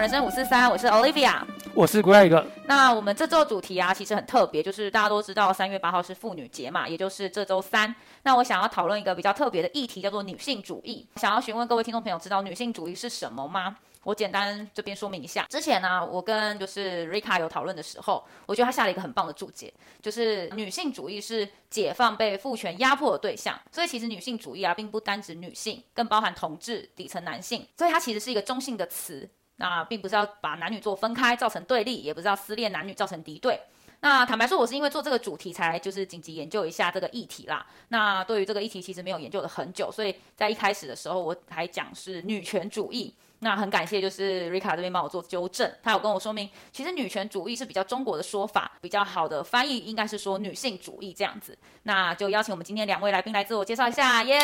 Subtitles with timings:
[0.00, 1.42] 人生五四三，我是 Olivia，
[1.74, 2.42] 我是 Greg。
[2.64, 7.94] 那我们这周主题啊，其实很特别，就是大家都知道三月八号是妇女节嘛，也就是这周三。
[8.22, 11.06] 那我想要讨论一个比较特别的议题，叫做女性主义。
[11.16, 13.76] 想要询问各位听众朋友，知道女性主义是什么吗？
[14.02, 15.44] 我简单这边说明一下。
[15.50, 23.60] 之前呢、啊，我跟就是 Rika 有讨论的时候，我觉得他下了一个很棒的注解，就是女性主义是解放被父权压迫的对象。
[23.70, 27.66] 所以其实女性主义啊，并不单指女性，更包含同志、底层男性。
[27.76, 29.28] 所以它其实是一个中性的词，
[29.60, 33.60] 那并不是要把男女做分开，造成对立，也不是要撕裂男女，造成敌对。
[34.00, 37.66] 那坦白说，我是因为做这个主题才就是紧急研究一下这个议题啦。
[37.88, 43.14] 那对于这个议题，其实没有研究了很久，所以在一开始的时候，我还讲是女权主义。
[43.42, 51.56] 那很感谢，就是 Rika 这边帮我做纠正，他有跟我说明，其实女权主义是比较中国的说法，比较好的翻译应该是说女性主义这样子。
[51.82, 54.38] 那就邀请我们今天两位来宾来自我介绍一下，耶！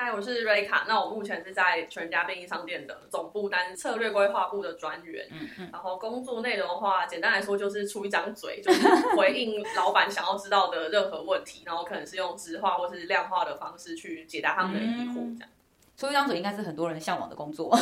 [0.00, 15.50] 嗨，我是 Rika，那我目前是在全家便利商店的总部担策略规划部的专员，嗯嗯，然后工作内容的话，简单来说就是出一张嘴，就是回应老板想要知道的任何问题，然后可能是用质化或是量化的方式去解答他们的疑惑，这样。
[15.98, 17.76] 出一张嘴应该是很多人向往的工作，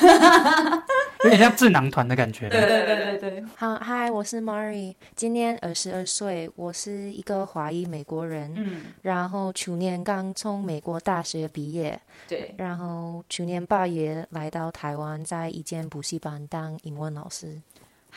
[1.23, 2.49] 有点像智囊团的感觉。
[2.49, 3.45] 对对对对对。
[3.55, 8.51] 好，嗨，我是 Mary，今年二十二岁，我是一个华裔美国人。
[8.57, 8.85] 嗯。
[9.03, 12.01] 然后去年刚从美国大学毕业。
[12.27, 12.55] 对。
[12.57, 17.61] 然后去年八月来到台湾，在一间补习班当英文老师。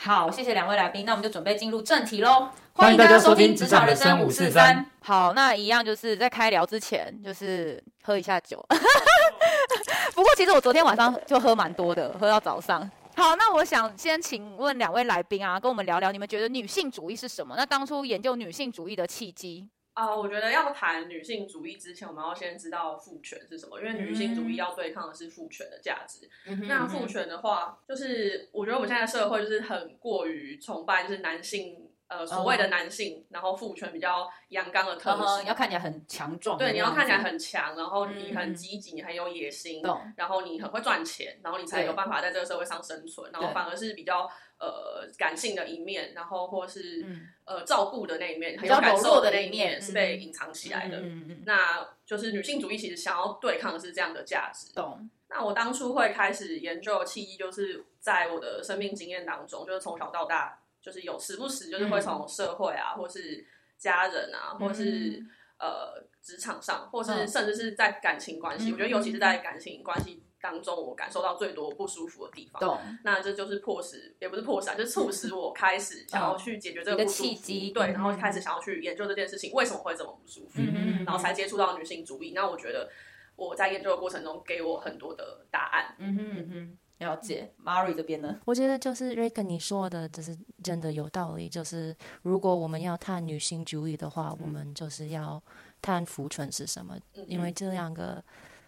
[0.02, 2.48] 好，谢谢两位来宾，那我们就准备进入正题喽。
[2.72, 4.74] 欢迎大家收听《职场人生五四三》。
[5.00, 8.64] 好，那一样就是在开聊之前，就是喝一下酒。
[10.16, 12.90] 不过其实我昨天晚上就喝蛮多的，喝到早上。
[13.14, 17.54] 好，那我想先请问两位来宾啊，跟我们聊聊你们觉得女性主义是什么？
[17.58, 19.68] 那当初研究女性主义的契机？
[19.92, 26.28] 啊、呃，我觉得要谈女性主义之前，我们要先知道父权是什么，因为女性主义要对抗的是父权的价值。
[26.46, 31.89] 嗯、那父权的话，就是我觉得我们现在的社会就是很过于崇拜，就是男性。
[32.10, 33.24] 呃，所谓的男性，uh.
[33.34, 35.44] 然后父权比较阳刚的特质，uh -huh.
[35.44, 36.58] 要看起来很强壮。
[36.58, 43.30] 对，你要看起来很强，然后你很积极，你很有野心，嗯，然后你很会赚钱，然后你才有办法在这个社会上生存。
[43.30, 44.28] 然后反而是比较
[44.58, 50.98] 呃感性的一面，然后或是、嗯、呃照顾的那一面，很有感受的那一面是被隐藏起来的。
[50.98, 54.74] 嗯嗯，那就是女性主义其实想要对抗的是这样的价值。
[54.74, 55.08] 懂。
[55.28, 60.58] 那我当初会开始研究的契机，就是在我的生命经验当中，就是从小到大。
[60.80, 63.46] 就是有时不时，就是会从社会啊，或是
[63.76, 65.22] 家人啊，或是
[65.58, 72.82] 呃职场上，或是甚至是在感情关系，我觉得尤其是在感情关系当中，我感受到最多不舒服的地方。
[73.04, 77.70] 那这就是迫使，也不是迫使啊，就是促使我开始想要去解决这个不舒服，契机。
[77.72, 80.62] 对，然后开始想要去研究这件事情为什么会这么不舒服，
[81.04, 82.32] 然后才接触到女性主义。
[82.34, 82.90] 那我觉得
[83.36, 85.94] 我在研究的过程中给我很多的答案。
[85.98, 86.78] 嗯哼嗯哼。
[87.00, 88.38] 了解，Mary 这边呢？
[88.44, 91.48] 我觉得就是 Rick 你说的，就是真的有道理。
[91.48, 95.42] 就是如果我们要谈女性主义的话，嗯、我们就是要
[95.82, 98.22] 谈父权是什么，嗯、因为这两个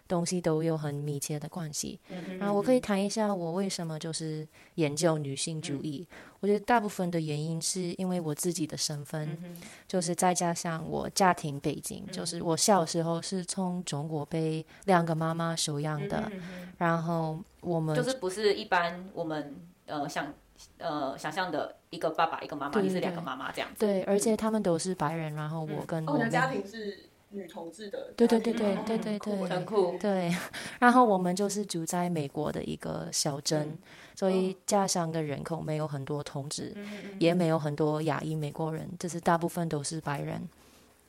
[0.09, 2.01] 东西都有很密切的关系。
[2.09, 6.07] 嗯、然后我可以谈一下我为什么就是研究女性主义。
[6.11, 9.57] 嗯、我觉得大部分的原因是因为我自己的身份，嗯、
[9.87, 17.39] 就是再加上我家庭背景，嗯、就是我小时候是从中国被两个妈妈收养的，嗯、然后。
[17.65, 19.55] 我们就是不是一般我们
[19.87, 20.35] 呃想
[20.79, 23.87] 呃想象的一个爸爸一个妈妈，你是两个妈妈这样子。
[23.87, 26.99] 对，而且他们都是白人，然后我跟我们、嗯哦、家庭是
[27.31, 28.13] 女同志的。
[28.17, 29.97] 对对对对对对对，很酷。
[30.01, 30.35] 对，
[30.81, 33.79] 然后我们就是住在美国的一个小镇，嗯、
[34.17, 36.85] 所以家乡的人口没有很多同志、嗯，
[37.21, 40.43] 也没有很多亚裔美国人，就是大部分都是白人。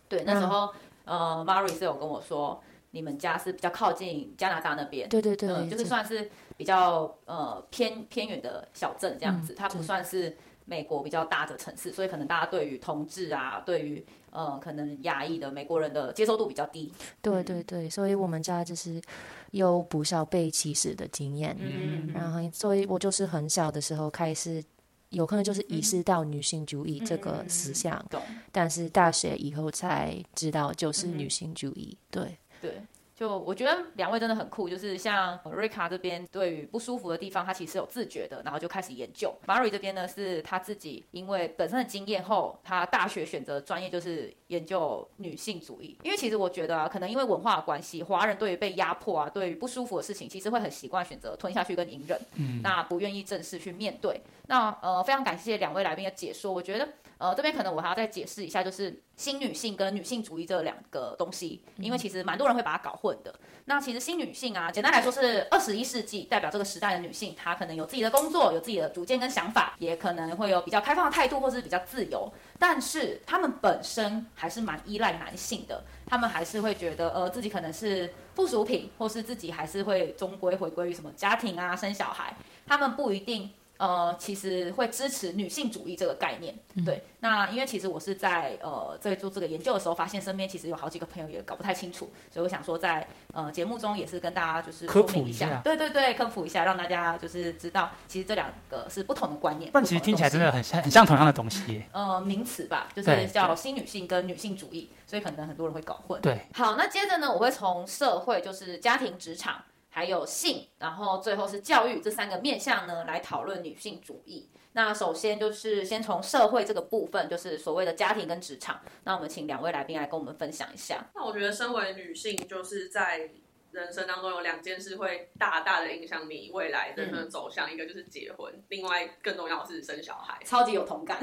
[0.07, 0.71] 对，那时候
[1.05, 2.61] 呃，Mari 是有跟我说。
[2.95, 16.93] 你们家是比较靠近加拿大那边，对对对，嗯、就是算是比较呃偏偏远的小镇这样子，嗯，它不算是美国比较大的城市，所以可能大家对于同志啊，对于呃可能亚裔的美国人的接受度比较低。
[17.19, 19.01] 对对对，所以我们家就是
[19.49, 24.63] 有不少被歧视的经验，嗯，然后所以我就是很小的时候开始
[25.09, 32.37] 有可能就是意识到女性主义这个思想，嗯，但是大学以后才知道就是女性主义，对。
[32.63, 32.81] 对，
[33.13, 39.35] 就我觉得两位真的很酷，就是像 Rika 这边对于不舒服的地方，他其实有自觉的，然后就开始研究。
[39.45, 45.97] Mari 这边呢，是他自己因为本身的经验后，他大学选择专业就是研究女性主义。
[46.03, 54.21] 因为其实我觉得啊，可能因为文化的关系，华人对于被压迫啊，对于不舒服的事情，其实会很习惯选择吞下去跟隐忍，嗯，那不愿意正式去面对。
[54.47, 56.87] 那呃，非常感谢两位来宾的解说，我觉得。
[57.23, 63.33] 呃，这边可能我还要再解释一下，就是新女性跟女性主义这两个东西，因为其实蛮多人会把它搞混的。
[63.63, 72.29] 那其实新女性啊，简单来说是二十一世纪代表这个时代的女性，她可能有自己的工作，有自己的主见跟想法，也可能会有比较开放的态度，或是比较自由。
[72.59, 82.35] 但是她们本身还是蛮依赖男性的，她们还是会觉得呃自己可能是附属品，或是自己还是会终归回归于什么家庭啊、生小孩，
[82.67, 83.49] 她们不一定。
[83.83, 87.03] 呃，其实会支持女性主义这个概念，嗯、对。
[87.19, 99.69] 那因为其实我是在呃在做这个研究的时候，发现身边其实有好几个朋友也搞不太清楚，所以我想说在呃节目中也是跟大家就是科普一下，对对对，科普一下，让大家就是知道其实这两个是不同的观念。
[99.73, 101.83] 但其实听起来真的很像很像同样的东西。
[101.91, 106.21] 呃，名词吧，就是叫新女性跟女性主义，所以可能很多人会搞混。
[106.21, 106.39] 对。
[106.53, 109.61] 好，那接着呢，我会从社会，就是家庭、职场。
[109.93, 114.49] 还有性，然后最后是教育这三个面向呢，来讨论女性主义。
[114.71, 118.81] 那首先就是先从社会这个部分，就是所谓的家庭跟职场。
[119.03, 121.05] 那我们请两位来宾来跟我们分享一下。
[121.13, 123.29] 那我觉得身为女性，就是在
[123.69, 130.39] 人生当中有两件事会大大的影响你未来人生的走向，嗯、一个就是结婚，另外更重要的是生小孩。
[130.43, 131.19] 超级有同感，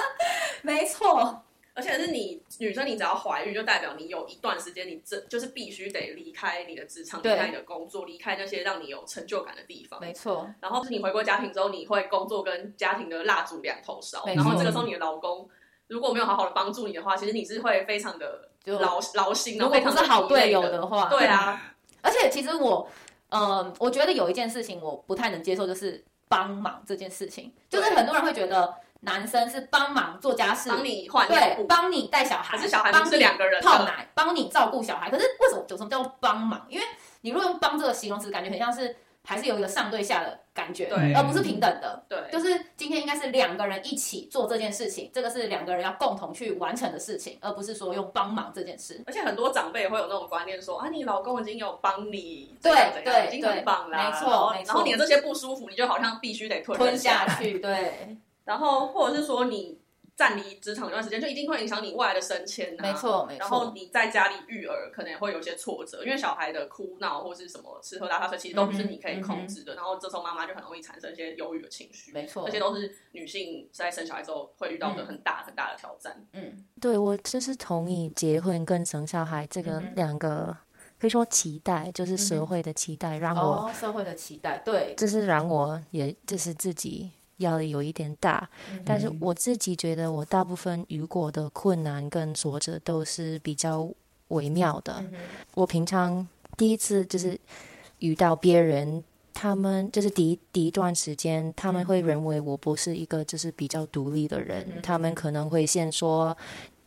[0.60, 1.42] 没错。
[1.74, 9.98] 而且是你女生，你只要怀孕，就代表你有一段时间，你这就是必须得离开你的职场，离开你的工作，离开那些让你有成就感的地方。
[9.98, 10.46] 没错。
[10.60, 14.22] 然后是你回归家庭之后，你会工作跟家庭的蜡烛两头烧。
[14.26, 15.48] 然后这个时候，你的老公
[15.86, 19.56] 如果没有好好的帮助你的话，其实你是会非常的 劳劳心。
[19.56, 21.74] 如果不是好队友的话，对啊。
[22.02, 22.86] 而且其实我，
[23.30, 28.74] 呃，我觉得有一件事情我不太能接受，就是帮忙这件事情，就是很多人会觉得。
[29.04, 35.10] 男生是帮忙做家事，帮你换对，帮你带小孩，可是小孩是两个人泡奶，帮你照顾小孩。
[35.10, 36.64] 可是为什么就什么叫帮忙？
[36.68, 36.86] 因为
[37.22, 38.94] 你如果用“帮”这个形容词，感觉很像是
[39.24, 42.04] 还是有一个上对下的感觉，对，而不是平等的。
[42.08, 49.02] 对，就是今天应该是两个人一起做这件事情，这个是两个人要共同去完成的事情，而不是说用帮忙这件事。
[49.06, 52.72] 而且很多长辈也会有那种观念说啊，你老公已经有帮你，对
[53.04, 54.68] 对，已经很棒了，没错没错。
[54.68, 58.16] 然后你的这些不舒服，你就好像必须得吞吞下去，对。
[58.44, 59.78] 然后，或者是说你
[60.14, 62.82] 暂离职场一段时间，就一定会影响你未来的升迁、啊。
[62.82, 63.38] 没错，没错。
[63.38, 69.72] 然后你在家里育儿，可能也会有一些挫折，因为小孩的哭闹或是什么吃喝拉撒睡，其实都不是你可以控制的。
[69.72, 72.12] 嗯嗯、然后这时候妈妈就很容易产生一些忧郁的情绪。
[72.12, 76.24] 没错，这些都是女性在生小孩之后会遇到的很大、嗯、很大的挑战。
[76.34, 80.56] 嗯，对，我就是同意结婚跟生小孩这个两个、嗯、
[81.00, 87.12] 可以说期待，就是社会的期待，让我、哦、社会的期待，对，这是让我也就是自己。
[87.42, 88.48] 压力有一点大，
[88.84, 93.88] 但是我自己觉得，我大部分遇过的困难跟挫折都是比较
[94.28, 94.94] 微妙的。
[94.98, 95.12] 嗯、
[95.54, 97.38] 我平常第一次就是
[97.98, 106.36] 遇到别人，他们就是第一第一段时间，他们会认为我不是一个就是比较独立的人，嗯、他们可能会先说，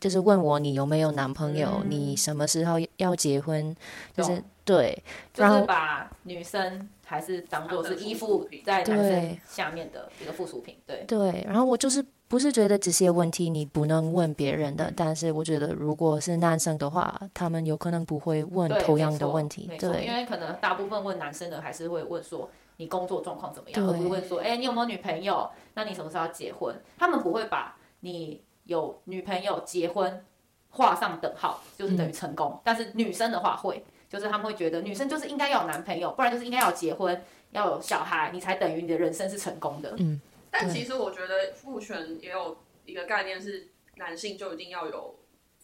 [0.00, 3.74] 就是问我你有没有男朋友，嗯、你什么时候要结婚，
[4.16, 5.02] 就是对，
[5.36, 6.88] 然后就是把女生。
[7.08, 11.44] 还是当做是依附在男生下面的一个附属品，对对。
[11.46, 25.48] 然后我就是不是觉得这些问题你不能问别人的，但是我觉得如果是男生的话，他们有可能不会问同样的问题，对，对，因为可能大部分问男生的还是会问说你工作状况怎么样，而不会问说哎你有没有女朋友？
[25.74, 26.74] 那你什么时候要结婚？
[26.98, 30.24] 他们不会把你有女朋友结婚
[30.70, 32.52] 画上等号，就是等于成功。
[32.52, 33.84] 嗯、但是女生的话会。
[34.08, 37.20] 就是他们会觉得女生就是应该要有男朋友，不然就是应该要结婚，
[37.50, 39.92] 要有小孩，你才等于你的人生是成功的。
[39.98, 45.16] 嗯，但其实我觉得父权也有一个概念是，男性就一定要有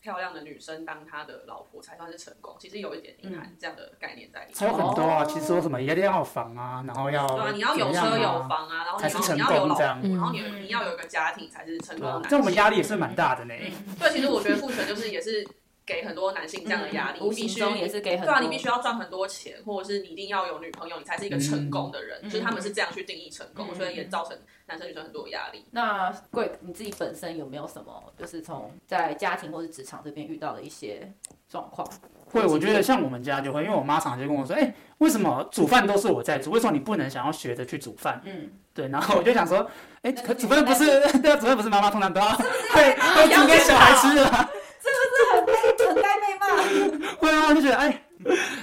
[0.02, 2.56] 漂亮的女生当他的老婆才算是成功。
[2.59, 4.59] 其实有一点隐含这样的概念在里面。
[4.59, 12.28] 还有很多啊，其实说什么一定要有房啊，然后要对啊，你要有车有房啊，然后你要有老婆，然后你你要有一个家庭才是成功的。
[12.28, 13.54] 这我们压力也是蛮大的呢。
[13.99, 15.47] 对，其实我觉得父权就是也是。
[15.84, 18.26] 给很多男性这样的压力，嗯、必须也是给很多。
[18.26, 22.20] 对啊，你必须要赚很多钱，或者是你一定要有女朋友，你才是一个成功的人。
[22.22, 25.64] 嗯、就是他们是这样去定义成功，嗯、所以也造成男生女生很多压力。
[25.72, 31.12] 那贵，你自己本身有没有什么，就是从在家庭或者职场这边遇到的一些
[31.48, 31.86] 状况？
[32.26, 36.50] 会，我觉得像我们家就会，因为我妈常常就跟我说，哎、欸，为什么煮饭都是我在煮？
[36.52, 38.22] 为什么你不能想要学着去煮饭？
[38.24, 38.88] 嗯，对。
[38.88, 39.58] 然后我就想说，
[40.02, 40.86] 哎、欸，可煮饭不是，
[41.20, 44.48] 对啊，煮饭不是妈妈通常都要会会煮给小孩吃的吗？
[44.82, 45.52] 是不是很该
[45.86, 46.46] 很该被骂？
[47.18, 48.02] 会啊，就觉得哎，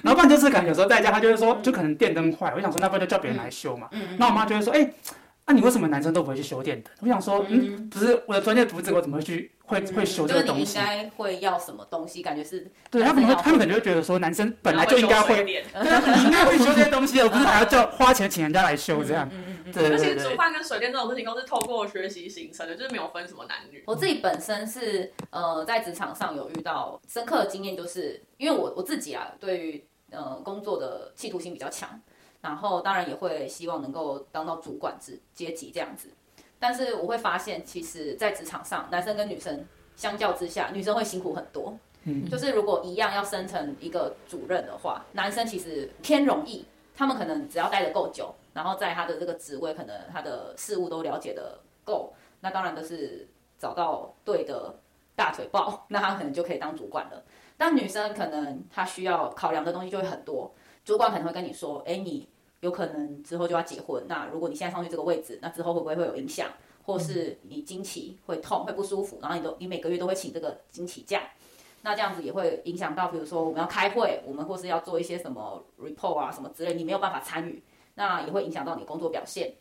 [0.03, 3.87] 然后不然就是感觉有时候在家，他就会说，就可能电灯坏，我想说那不然就叫别人来修嘛。
[3.91, 4.89] 嗯、那我妈就会说，哎，
[5.49, 6.93] 那、啊、你为什么男生都不会去修电灯？
[7.01, 10.77] 我想说，嗯，不是我的专业不是这个，我怎么会去会、嗯、会修这个东西？
[10.77, 12.21] 应该会要什么东西？
[12.21, 19.27] 感觉是对他们会，他们可能会觉得说，男生本来就应该会，会对你应该会修这些东西，而不是还要叫花钱请人家来修这样。
[19.33, 23.83] 嗯嗯对，而且煮饭跟水电这种事情都是透过学习形成的，就是没有分什么男女。
[23.87, 31.99] 我自己本身是呃在职场上有遇到深刻的经验，就是因为我我自己啊，对于呃工作的企图心比较强。
[32.41, 36.09] 然后当然也会希望能够当到主管职阶级这样子，
[36.57, 39.65] 但是我会发现，其实，在职场上，男生跟女生
[39.95, 41.77] 相较之下，女生会辛苦很多。
[42.03, 46.65] 嗯，就是如果一样要升成一个主任的话，男生其实偏容易，
[46.95, 53.27] 他们可能只要待得够久，然后在他的这个职位，可能他的事务都了解的够，那当然都是
[53.57, 54.73] 找到对的
[55.13, 57.21] 大腿抱，那他可能就可以当主管了。
[57.57, 60.49] 但女生可能她需要考量的东西就会很多。
[60.83, 62.27] 主管可能会跟你说：“哎，你
[62.61, 66.49] 有可能之后就要结婚，那如果你现在上去这个位置，那之后会不会会有影响？
[66.85, 71.21] 或是你经期会痛、会不舒服，然后你都你每个月都会请这个经期假，
[71.83, 77.61] 那这样子也会影响到，比如说我们要开会，我们或是要做一些什么 report 啊什么之类，你没有办法参与，
[77.93, 79.53] 那也会影响到你工作表现。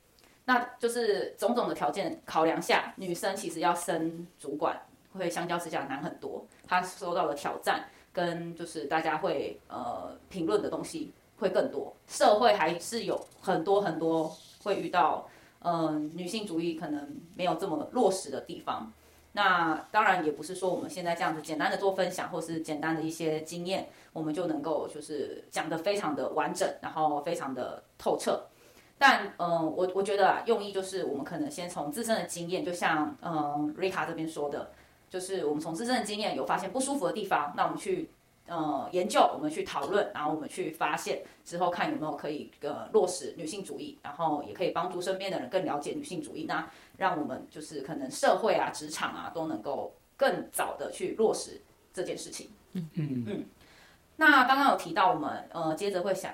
[0.46, 4.80] 那就是种种的条件考量下，女生其实要升主管
[5.12, 15.28] 会相较之下难很多，她受到的挑战跟就是大家会呃评论的东西。”会更多，社会还是有很多很多会遇到，
[15.60, 18.92] 嗯、女性主义可能没有这么落实的地方。
[19.30, 28.42] 那当然也不是说我们现在这样子简单的做分享，或是简单的一些经验，我们就能够就是讲得非常的完整，然后非常的透彻。
[28.98, 34.72] 但嗯、呃，我我觉得啊，用意就是我们可能先从自身的经验，就像嗯瑞卡这边说的，
[35.10, 38.10] 就是我们从自身的经验有发现不舒服的地方，那我们去。
[38.50, 46.46] 呃，研究我们去讨论，然后我们去发现之后，看有没有可以呃落实女性主义，然后也可以帮助身边的人更了解女性主义。
[46.48, 51.60] 那让我们就是可能社会啊、职场啊都能够更早的去落实
[51.92, 52.48] 这件事情。
[52.72, 53.44] 嗯嗯嗯。
[54.16, 56.32] 那刚刚有提到我们呃，接着会想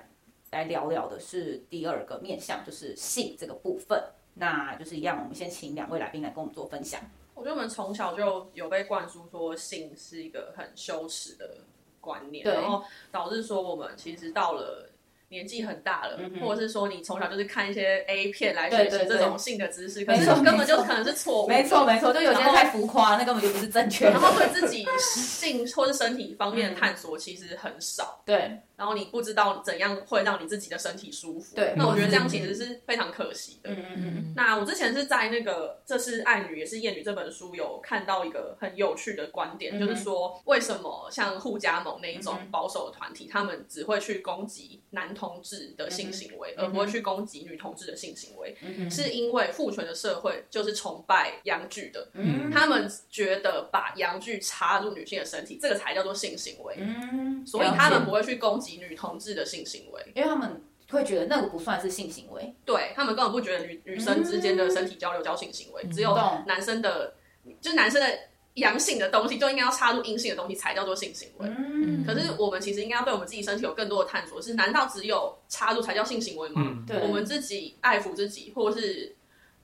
[0.53, 4.01] 来聊聊的是第二个面向，就是性这个部分。
[4.35, 7.01] 那就是一样，我们先请两位来宾来跟我们做分享。
[7.35, 11.57] 我觉得我们从小就有被灌输说性是一个很羞耻的
[12.01, 14.89] 观念，然后导致说我们其实到了
[15.29, 21.49] 年纪很大了，嗯、或者是说你从小就是看一些 A 片来学习这种性的知识，可是根本就可能是错误。
[21.49, 24.09] 没错没错，就有些太浮夸，那根本就不是正确。
[24.11, 28.23] 然后对自己性或是身体方面的探索其实很少。
[28.25, 28.61] 对。
[28.85, 33.71] 然后你不知道怎样会让你自己的身体舒服，对，那我觉得这样其实是非常可惜的。
[33.71, 34.35] 嗯嗯嗯。
[34.37, 58.74] 那我之前是在那个《这是爱女也是厌女》这本书有看到一个很有趣的观点，嗯、就是说为什么像护家盟那一种保守的团体，嗯、他们只会去攻击男同志的性行为，嗯、而不会去攻击女同志的性行为，嗯、是因为父权的社会就是崇拜阳具的，嗯、他们觉得把阳具插入女性的身体，这个才叫做性行为，嗯、所以他们不会去攻击。
[58.75, 66.15] 及女同志的性行为，因为他们会觉得那个不算是性行为，对他们根本不觉得女女生之间的身体交流叫性行为，嗯、只有
[66.47, 67.15] 男生的，
[67.45, 68.19] 嗯、就男生的
[68.55, 71.49] 阳性的东西就应该要插入阴性的东西才叫做性行为。
[71.49, 76.63] 嗯、可是我们其实应该要对我们自己身体有更多的探索，是难道只有插入才叫性行为吗？
[76.65, 79.15] 嗯、对，我们自己爱抚自己，或者是。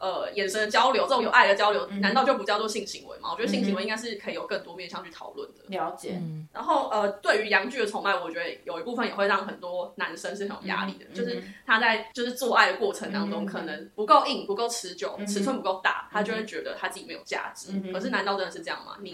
[0.00, 3.30] 呃，眼神的交流，这种有爱的交流，难道就不叫做性行为吗？
[3.32, 5.60] 我觉得性行为应该是可以有更多面向去讨论的。
[5.66, 6.18] 了解。
[6.52, 17.72] 然后，呃，对于阳具的崇拜，我觉得有一部分也会让很多男生是很有压力的，就是他在就是做爱的过程当中，可能不够硬、不够持久、尺寸不够大，他就会觉得他自己没有价值。
[17.92, 18.96] 可是，难道真的是这样吗？
[19.02, 19.12] 你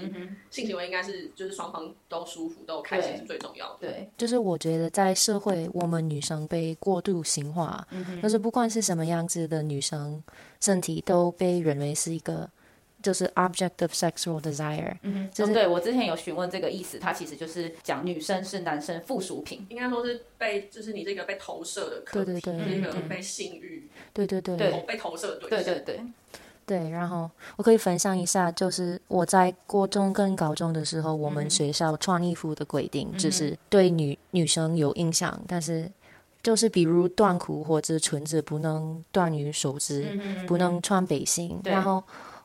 [0.50, 3.78] 性行为应该是就是双方都舒服、都开心是最重要的。
[3.80, 7.84] 对，就是我觉得在社会，我们女生被过度性化，
[8.22, 10.22] 就是不管是什么样子的女生。
[10.60, 12.48] 身体都被认为是一个，
[13.02, 14.96] 就是 object of sexual desire。
[15.02, 26.00] 嗯，就是对我之前有询问这个意思，它其实就是讲女生是男生附属品，应该说是被，就是你这个被投射的客体，对对对，那个被性欲，对对对，对被投射的对象，对对对
[26.66, 26.90] 对。
[26.90, 35.90] 然后我可以分享一下，就是我在国中跟高中的时候，我们学校穿衣服的规定就是对女女生有印象，但是。
[36.46, 41.60] 就是比如断裤或者裙子不能短于手指，嗯、不能穿背心。
[41.64, 42.00] 然后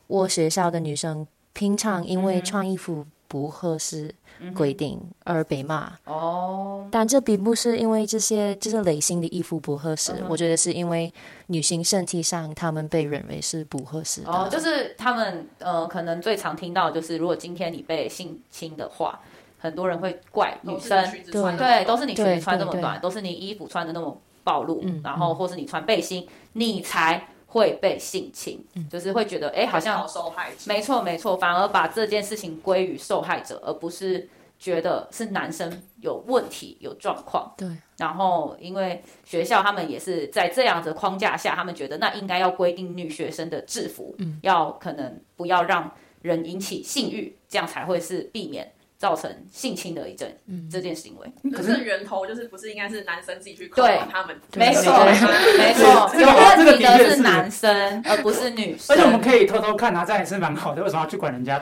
[0.08, 4.12] 我学校的女生平常因为穿衣服不合适
[4.56, 5.92] 规定而被骂。
[6.06, 11.14] 哦、嗯，但这并不是因为这些就是类型的衣服不合适，嗯、我觉得是因为
[11.46, 14.32] 女性身体上她们被认为是不合适的。
[14.32, 19.20] 哦，就是他们呃，可能最常听到就是如果今天你被性侵的话。
[19.62, 34.28] 很多人会怪女生，对对，都是你裙子穿这么短，都是你衣服穿的那么暴露，然后或是你穿背心，你才会被性侵，嗯、就是会觉得哎，好像受害者，没错没错，反而把这件事情归于受害者，而不是
[34.58, 37.54] 觉得是男生有问题有状况。
[37.56, 45.88] 对，然后因为学校他们也是在这样的框架下，他们觉得那应该要规定女学生的制服，嗯，要可能不要让
[46.20, 48.72] 人引起性欲，这样才会是避免。
[49.02, 54.40] 造成性侵的一阵，嗯，这件行为，可是源头就是不是应该是男生自己去控制他们？
[54.54, 54.92] 没错，
[55.58, 58.94] 没错，有问题的是男生，而不是女生。
[58.94, 60.84] 而且我们可以偷偷看他，这样也是蛮好的。
[60.84, 61.60] 为什么要去管人家？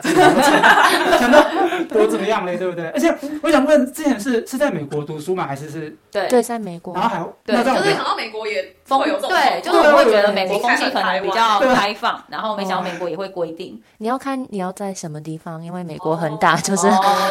[1.18, 1.42] 想到
[1.88, 2.58] 多怎么样嘞？
[2.58, 2.90] 对不对？
[2.90, 3.10] 而且
[3.42, 5.46] 我想问，之前是是在美国读书吗？
[5.46, 5.96] 还是是？
[6.12, 6.92] 对对，在美国。
[6.92, 13.80] 然后还对，就是想到美国也风有这种，对，就是我会觉得美国风气可能比较开放，然后没想到美国也会规定。
[13.96, 16.86] 你要看你要在什么地方，因为美国很大，就是。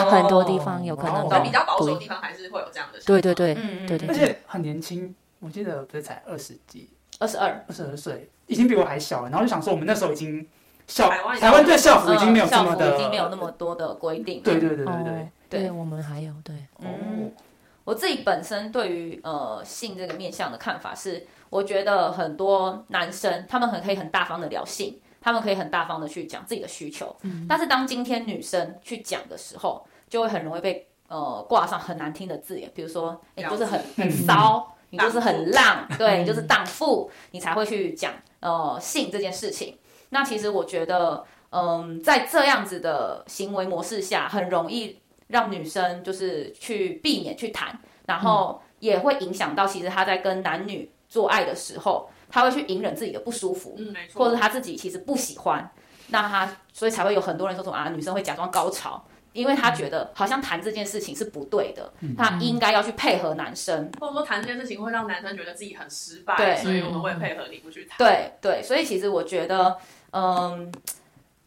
[0.06, 3.00] 很多地方有可能，对比较保守的地方还是会有这样的。
[3.06, 4.08] 对对对，嗯对对。
[4.08, 6.90] 而且很年轻，我记得不是才二十几，
[7.20, 9.30] 二十二，二十二岁，已经比我还小了。
[9.30, 10.46] 然后就想说，我们那时候已经
[10.88, 14.42] 校台湾对校服已经没有这么的，已经没有那么多的规定。
[14.44, 15.30] 对对对对对，
[15.62, 16.56] 对我们还有对。
[16.80, 17.32] 嗯，
[17.84, 25.00] 我自己本身对于呃性这个面向的看法是，我觉得很多男生他们很可以很大方的聊性。
[25.22, 39.78] 他们可以很大方的去讲自己的需求，嗯、但是当今天女生去讲的时候，就会很容易被呃挂上很难听的字眼，比如说，你就是很很骚， 你就是很浪，对，你就是荡妇，你才会去讲呃性这件事情。
[40.10, 52.10] 那其实我觉得，嗯、呃，在这样子的行为模式下，很容易让女生就是去避免去谈，然后也会影响到其实她在跟男女做爱的时候。
[52.32, 55.68] 她会去隐忍自己的不舒服，嗯、或者她自己其实不喜欢，
[56.10, 67.98] 那她所以才会有很多人说什么啊，女生会假装高潮，因为他觉得好像谈这件事情是不对的，嗯、他应该要去配合男生，或者说谈这件事情会让男生觉得自己很失败，对，所以我们会配合你不去谈。
[67.98, 69.78] 对对，所以其实我觉得，
[70.12, 70.72] 嗯，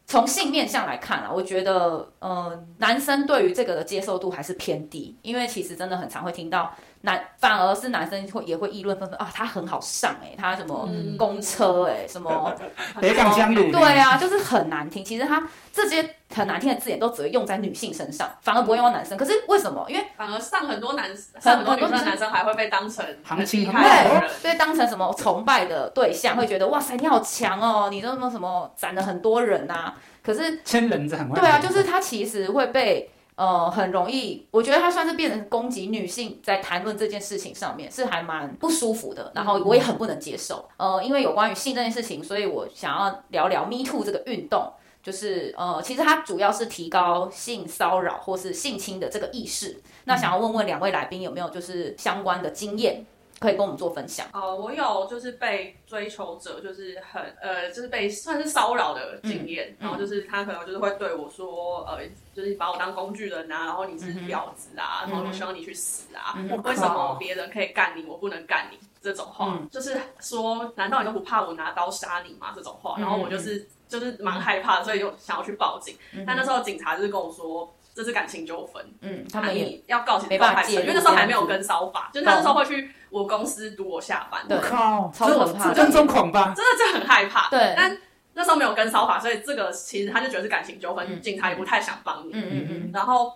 [0.07, 6.75] 从性面向来看啊，我觉得，嗯，男生对于这个的接受度还是偏低，因为其实真的很常会听到。
[7.05, 12.55] 男反而是男生会也会议论纷纷啊，他很好上哎、欸，他什么公车哎、欸，嗯、什么
[13.01, 15.05] 北港香炉，对啊，就是很难听。
[15.05, 15.43] 其实他
[15.73, 19.19] 这些很难听的字眼都只会用在女性身上，反而不会用到男生。
[19.19, 19.85] 可是为什么？
[19.89, 29.95] 因为反而上很多男上很多女生的男生还会被当成 行情对，被当成什么崇拜的对象，会觉得哇塞，你好强哦，你这么什么斩了很多人呐、啊。
[30.23, 33.11] 可是千人斩万，对啊，就是他其实会被。
[33.35, 40.69] 呃，很容易，我觉得他算是变成攻击女性，在谈论这件事情上面是还蛮不舒服的，然后我也很不能接受。
[40.77, 44.71] 呃，因为有关于性这件事情，所以我想要聊聊 Me Too 这个运动，
[45.03, 49.81] 就是呃，其实它主要是提高性骚扰或是性侵的这个意识。
[50.05, 53.07] 那想要问问两位来宾有没有就是相关的经验？
[53.43, 54.41] 可以跟我们做分享哦。
[54.41, 61.99] 呃，我有就是被追求者就是很呃，就是被算是骚扰的经验，嗯、然后就是他可能就是会对我说，呃，
[62.33, 68.79] 就是把我当工具人啊，然后你是婊子啊，嗯、然后我希望你去死啊，嗯、为什么别人可以干你，我不能干你？
[69.03, 72.53] 这种话，嗯、就是说，难道你都不怕我拿刀杀你吗？
[72.55, 75.97] 这种话，然后我就是就是蛮害怕，所以就想要去报警。
[76.13, 77.69] 嗯、但那时候警察就是跟我说。
[77.95, 87.75] 这是感情纠纷，嗯，他们也要告警，没办法解，因为那时候还没有跟骚法，就他那时候会去我公司堵我下班，对，超可怕，跟踪狂吧，真的就很害怕，对。
[87.77, 87.99] 但
[88.35, 93.33] 那时候没有跟骚法，所以这个其实他就觉得是感情纠纷，警察也不太想帮你，嗯嗯嗯，然后。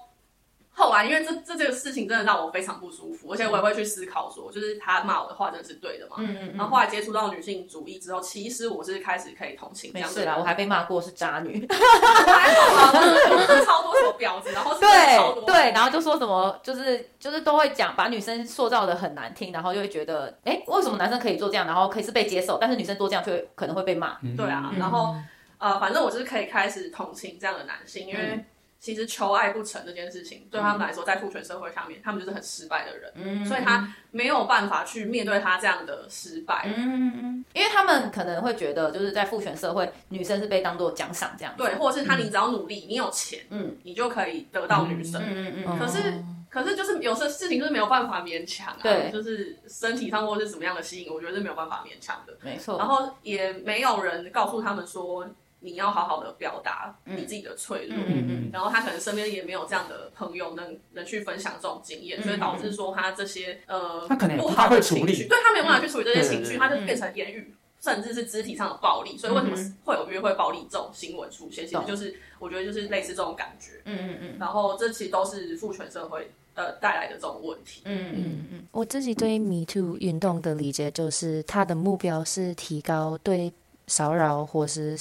[0.76, 6.16] 后来，因为这这这个事情真的让我非常不舒服，而且我也会去思考说，就是他骂我的话真的是对的嘛？
[6.18, 6.54] 嗯嗯。
[6.54, 10.20] 然后后来接触到女性主义之后，其实我是开始可以同情这样子。
[10.20, 11.66] 没事啦，我还被骂过是渣女。
[11.72, 24.18] 还好啊，就是超多什么婊子，然后对对，然后就说什么，就是就是都会讲，把女生塑造的很难听，然后就会觉得，哎，为什么男生可以做这样，然后可以是被接受，但是女生做这样却可能会被骂？
[24.36, 25.14] 对啊，然后
[25.56, 28.44] 呃，反正我就是可以开始同情这样的男性，因为。
[28.78, 55.26] 其实求爱不成这件事情，对他们来说，在父权社会下面，他们就是很失败的人，嗯，所以他没有办法去面对他这样的失败，嗯嗯，因为他们可能会觉得，就是在父权社会，女生是被当做奖赏这样，对，或者是他，你只要努力，你有钱，嗯，你就可以得到女生，嗯嗯，可是，可是就是有些事情就是没有办法勉强啊，对，就是身体上或是什么样的吸引，我觉得是没有办法勉强的，没错，然后也没有人告诉他们说。
[55.66, 69.18] 你要好好的表达你自己的脆弱，嗯嗯嗯、然后他可能身边也没有这样的朋友能能去分享这种经验，嗯、所以导致说他这些呃，他可能不好的情绪，对他没有办法去处理这些情绪，嗯、他就变成言语，嗯、甚至是肢体上的暴力。
[69.18, 71.64] 所以为什么会有约会暴力这种新闻出现？
[71.64, 74.36] 嗯、其实就是我觉得就是类似这种感觉，嗯嗯嗯。
[74.38, 78.64] 然后这其实都是父权社会呃带来的这种问题，嗯嗯嗯。
[78.70, 83.52] 我自己对 Me Too 运动的理解就是，他的目标是提高对。
[83.88, 84.98] 骚扰或是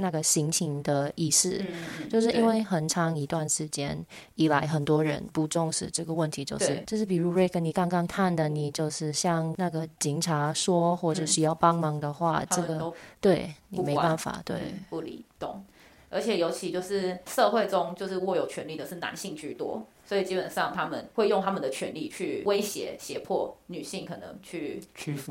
[0.00, 15.24] 那个行情的意识，嗯、就是因为很长一段时间以来，很多人不重视这个问题，就是就是比如瑞跟，你刚刚看的，你就是向那个警察说或者需要帮忙的话，嗯、这个对你没办法，对、嗯、不理。
[15.38, 15.64] 懂。
[16.12, 24.82] 而且尤其就是社会中，就是握有权力的是男性居多，所以基本上他们会用他们的权力去威胁、胁迫女性，可能去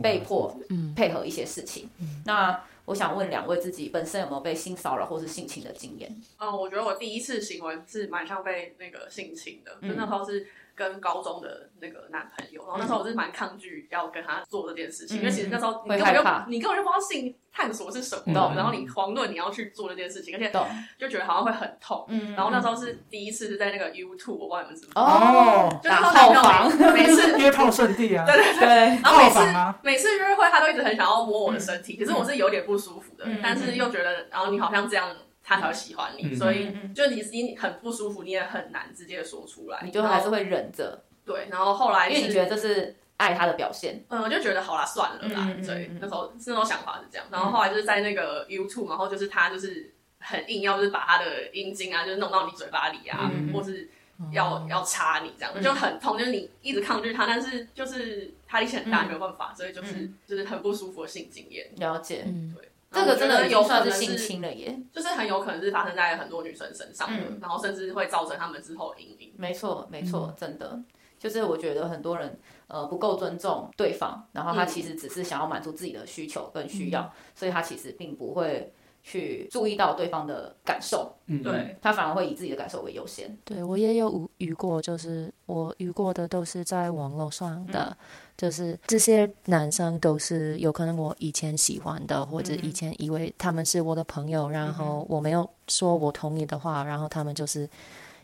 [0.02, 0.58] 被迫
[0.96, 1.90] 配合一些事情。
[2.00, 6.10] 嗯、那我想问两位，自己本身有没有被性骚扰或是性侵的经验？
[6.40, 10.48] 嗯，我觉得我第一次行为是蛮像被那个性侵的，嗯、就那时候是。
[10.80, 20.50] 跟高中的那个男朋友，然后那时候我是蛮抗拒要跟他做这件事情，嗯、因为其实那时候你根本就你根本就不知道性探索是什么，嗯、然后你遑论你要去做这件事情，而且
[20.98, 22.06] 就觉得好像会很痛。
[22.08, 28.68] 嗯、然后那时候是第一次是在那个 YouTube，我不知道你们知不知道哦，就是套房，每次 约炮圣地啊，对对对，
[29.04, 29.40] 然后每次
[29.84, 35.14] 每次约会他都一直很想要摸我的身体，可是我是有点不舒服的，但是又觉得，然后你好像这样。
[35.50, 41.04] 他才会喜欢你，嗯、所以就你你很不舒服，你也很难直接说出来，你就还是会忍着。
[41.26, 45.52] 对，然后后来因为你觉得这是爱他的表现，嗯，我就觉得好啦，算了啦。
[45.58, 53.90] 嗯、对，那时候那时候想法是这样，然后后来就是在那个 YouTube，然后就是他就是很硬要就是把他的阴茎啊，就是弄到你嘴巴里啊，嗯、或是
[54.32, 61.68] 要、嗯、要插你这样，就很痛，就是你一直抗拒他，但是就是他力气很大，没有办法，所以就是、嗯、就是很不舒服的性经验。
[61.78, 62.70] 了解，嗯，对。
[62.92, 69.34] 这个真的有算是性侵了耶，就是很有可能是发生在很多女生身上的，嗯、然后甚至会造成他们之后阴影。
[69.38, 70.82] 没错，没错，真的，
[71.20, 78.74] 就是我觉得很多人呃不够尊重对方，然后他其实只是想要满足自己的需求跟需要，嗯、所以他其实并不会
[79.04, 81.16] 去注意到对方的感受。
[81.28, 83.38] 嗯，对，他反而会以自己的感受为优先。
[83.46, 87.96] 对，我也有遇过，就是我遇过的都是在网络上的。
[88.00, 88.06] 嗯
[88.40, 97.70] 就是这些男生都是有可能我以前喜欢的，或者以前以为他们是我的朋友，然后我没有说我同意的话，然后他们就是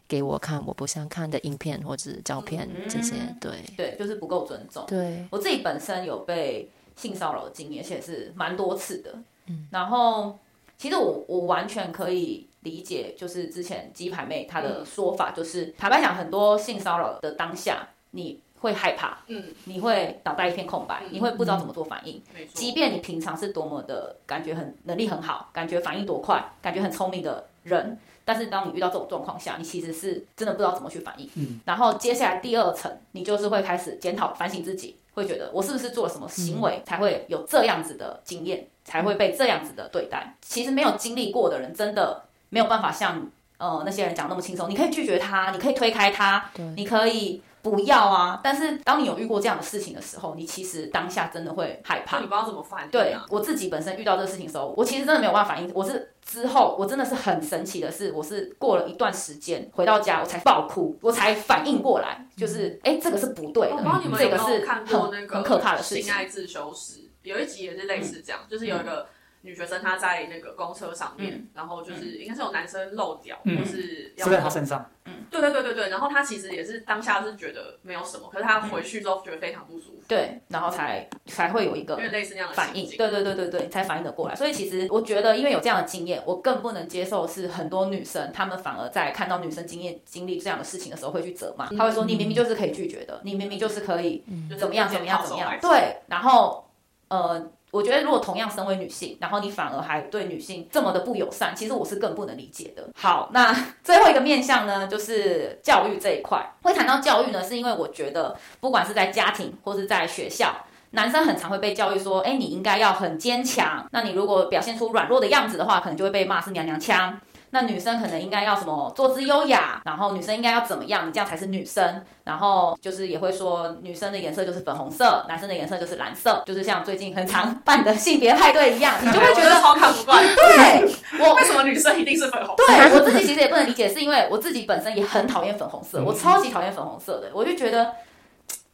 [0.07, 4.85] 给我看我不想看的影片或者照片这些，对对，就是不够尊重。
[4.87, 9.13] 对，我自己本身有被性骚扰的经验，而且是蛮多次的。
[9.47, 10.39] 嗯，然后
[10.77, 18.39] 其实我我完全可以理解，就是之前鸡排妹她的说法，就是坦白讲，很多性骚扰的当下你。
[18.65, 22.21] 会害怕，嗯，你会脑袋一片空白，嗯、你会不知道怎么做反应。
[22.33, 31.29] 没错，即便你平常是多么的感觉很能力很好，感觉反应多快，感觉很聪明的人，但是当你遇到这种状况下，你其实是真的不知道怎么去反应。
[31.35, 40.35] 嗯，然后接下来第二层，你就是会开始检讨反省自己，会觉得我是不是做了什么行为才会有这样子的经验，嗯、才会被这样子的对待。
[40.41, 44.67] 其实没有经历过的人，真的没有办法像呃那些人讲那么轻松。
[44.67, 47.41] 你可以拒绝他，你可以推开他，对你可以。
[47.71, 48.39] 不要啊！
[48.43, 52.19] 但是当你有遇过这样的事情的时候，你其实当下真的会害怕。
[52.19, 52.91] 你不知道怎么反应。
[52.91, 55.71] 对，我自己本身遇到这个事情的时候，我其实真的没有办法反应。
[55.73, 63.73] 我是之后，我真的是很神奇的是，我是过了一段时间回到家，我才爆哭，我才反应过来，就是哎、欸，这个是不对的。
[63.73, 66.03] 我不知道你们有没有看过那个很可怕的事情。
[66.03, 69.07] 性爱自修室有一集也是类似这样，嗯、就是有一个。
[69.45, 74.89] 女学生她在那个公车上面，然后就是应该是有男生露屌，或是要在她身上。
[75.05, 75.89] 嗯，对对对对对。
[75.89, 80.03] 然后她其实也是当下是觉得没有什么，可是她回去之后觉得非常不舒服。
[80.07, 82.89] 对，然后才才会有一个类似那样的反应。
[82.97, 84.35] 对对对对对，才反应的过来。
[84.35, 91.67] 所以其实我觉得，因为有这样的经验，我更不能接受是很多女生，她们反而在看到女生经验经历这样的事情的时候，会去责骂。
[91.67, 94.23] 她会说：“你明明就是可以拒绝的，你明明就是可以
[94.57, 96.67] 怎么样怎么样怎么样。”对，然后
[97.09, 97.51] 呃。
[97.75, 102.87] 我觉得，如果同样身为女性，然后你反而还对女性这么的不友善，其实我是更不能理解的。
[102.95, 106.53] 好，那 最后一个面向呢，就是教育这一块。
[106.61, 110.55] 会谈到教育呢，是因为我觉得，不管是在家庭或是在学校，
[110.91, 113.85] 男生很常会被教育说，哎，你应该要很坚强。
[113.91, 117.19] 那你如果表现出软弱的样子的话，可能就会被骂是娘娘腔。
[117.55, 122.03] 那女生可能应该要什么坐姿优雅，然后女生应该要怎么样，你这样才是女生。
[122.25, 130.21] 然后就是也会说女生的颜色就是粉红色，男生的颜色就是蓝色，就是像最近很常办的性别派对一样，你就会觉得 好看不惯。
[130.35, 132.65] 对，我为什么女生一定是粉红色？
[132.67, 137.93] 对我自己其实也不能理解，是因为我自己本身也很讨厌粉红色，我超级讨厌粉红色的，我就觉得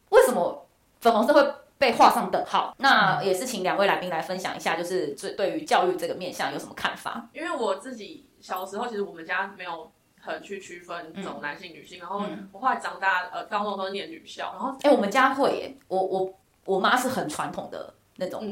[0.10, 0.66] 为什么
[1.02, 1.46] 粉红色会
[1.78, 2.74] 被画上等号？
[2.80, 7.28] 那也是请两位来宾来分享一下，就是对对于教育这个面向有什么看法？
[7.34, 8.26] 因为我自己。
[8.42, 16.34] 小时候其实我们家没有很去区分这种男性女性，嗯、然后我后来长大，呃，高中都是念女校，然后哎、欸，我们家会耶，我我
[16.66, 18.44] 我妈是很传统的那种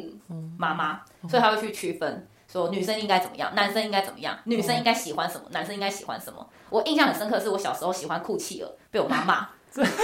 [0.58, 6.48] 妈妈，嗯、所以她会去区分说女生应该怎么样，男生应该怎么样，女生应该喜欢什么，男生应该喜欢什么。
[6.70, 9.48] 我印象很深刻，是我小时候喜欢酷企鹅，被我妈骂，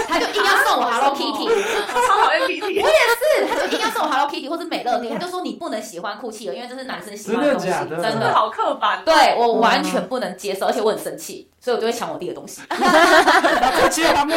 [0.07, 1.49] 她就硬要送我 Hello Kitty，
[2.07, 3.47] 超讨厌 Kitty， 我也是。
[3.47, 9.03] 他就硬要送我 Hello Kitty 或是美乐蒂，他就说你不能喜欢酷企鹅，因为这是男生喜欢的东西，真的，真的好刻板。
[9.03, 12.61] 对我完全不能接受，而且我很生气，所以我就会抢我弟的东西。
[12.69, 14.35] 酷企鹅吗？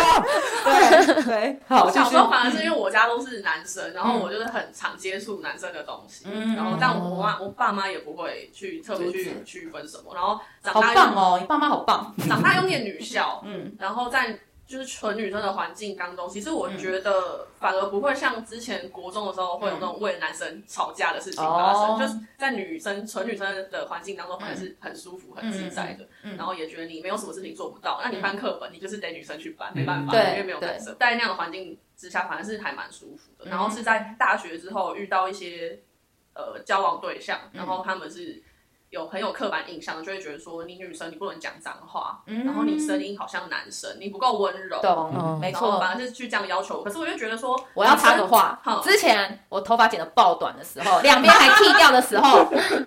[0.64, 1.91] 对对，好。
[1.91, 14.38] 小时候反而是因为我家都是男生，然后我就是很常接触男生的东西，嗯，然后但我妈我爸妈也不会去特别去区分什么，然后长大好棒哦，你爸妈好棒，长大又念女校，嗯，然后在。
[14.68, 26.07] 就是纯女生的环境当中，其实我觉得反而不会像之前国中的时候会有那种为了男生吵架的事情发生，嗯、就是在女生纯女生的环境当中，反而是很舒服、很自在的。
[26.37, 30.94] 然后也觉得你没有什么事情做不到，嗯、那你翻课本，你就是得女生去翻，没办法，嗯、因为没有男生。
[31.00, 33.50] 在那样的环境之下，反而是还蛮舒服的。
[33.50, 35.81] 然后是在大学之后遇到一些
[36.35, 38.42] 呃交往对象，然后他们是。
[38.90, 46.83] 有很有刻板印象，就会觉得说你女生你不能讲脏话，嗯、然后你声音好像男生，你不够温柔，懂，嗯、没错，反而是去这样要求。
[46.83, 52.46] 可是我就觉得说，我要插个话，嗯、之前我头发剪得爆短的时候，两边还剃掉的时候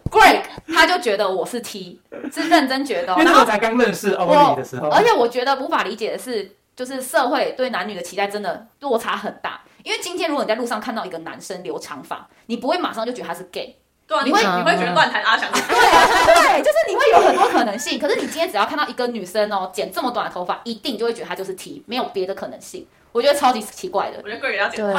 [0.10, 2.02] ，Greg 他就觉得我是 T，
[2.34, 9.62] 是认真觉得，因为那时候才刚认识欧尼的时候，而且我觉得无法理解的是，就是社会对男女的期待真的落差很大。
[9.84, 13.76] 因为今天如果你在路上看到一个男生留长发，你不会马上就觉得他是 gay。
[14.24, 15.48] 你会你会觉得乱弹阿翔？
[15.54, 18.00] 对对，就是你会有很多可能性。
[18.00, 22.88] 可是你今天只要看到一个女生哦，剪这么短的头发，一定就会觉得她就是 T，没有别的可能性。
[23.14, 24.18] 我觉得超级奇怪的。
[24.24, 24.84] 我觉得贵人要剪。
[24.86, 24.94] 对。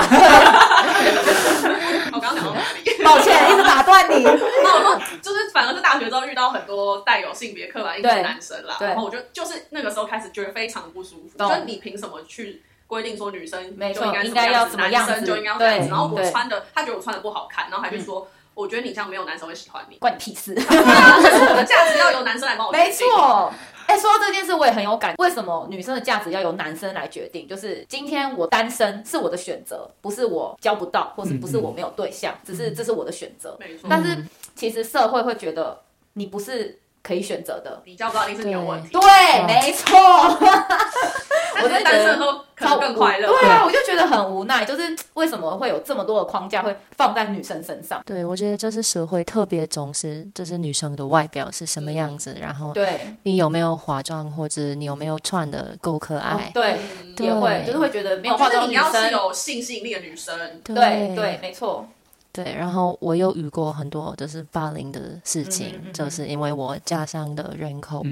[2.12, 3.02] 我刚刚讲到哪里？
[3.02, 4.22] 抱歉，一直打断你。
[4.22, 11.38] 那我说，就是反而是大学之后遇到很多带有性别刻板印象的男生啦，然后我就就是那个时候开始觉得非常不舒服。
[11.38, 13.58] 就是你凭什么去规定说女生
[13.94, 15.88] 就应该要什么样子，男生就应该要这样子？
[15.88, 18.28] 然后我穿的，他觉得我穿的不好看，然后还去说。
[18.54, 20.54] 我觉得你这样没有男生会喜欢你，关你屁事！
[20.56, 22.86] 对啊，可是我的价值要由男生来帮我决定。
[22.86, 23.52] 没错，
[23.86, 25.14] 哎、欸，说到这件事，我也很有感。
[25.18, 27.48] 为什么女生的价值要由男生来决定？
[27.48, 33.56] 就是今天我单身是我的选择，不是我交不到，或是不是我没有对象，嗯、只是这是我的选择。
[33.58, 33.88] 没错、嗯。
[33.88, 35.80] 但是其实社会会觉得
[36.12, 38.90] 你不是可以选择的，你交不到一定是你有问题。
[38.90, 39.98] 对，对没错。
[41.62, 43.28] 我在单身都可能更快乐。
[43.28, 48.02] 对啊，我就觉得很无奈，就是为什么会有这么多的框架会放在女生身上？
[48.06, 56.50] 对，我觉得就是社会特别重视，就是女生的外表是什么样子，然后对你有没有化妆，或者你有没有穿的够可爱？
[56.54, 56.78] 对，
[57.18, 60.38] 也会就是会觉得没有化妆，你要是有性吸引力的女生。
[60.64, 61.86] 对对，没错。
[62.32, 68.02] 对，然后我又遇过很多就是霸凌的事情，就是因为我家乡的人口，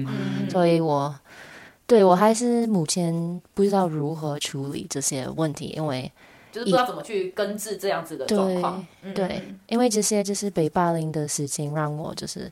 [0.49, 1.13] 所以我。
[1.91, 6.09] 对，我还是目前不知道如何处理这些问题，因为
[6.49, 8.87] 就是不知道怎么去根治这样子的状况。
[9.01, 12.49] 对，对，因为这些就是被霸凌的事情让我就是